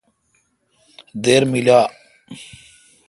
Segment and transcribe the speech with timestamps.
[1.23, 1.79] دیر میلا۔